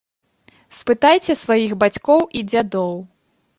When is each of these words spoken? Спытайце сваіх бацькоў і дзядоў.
Спытайце 0.77 1.31
сваіх 1.43 1.71
бацькоў 1.85 2.27
і 2.39 2.45
дзядоў. 2.51 2.99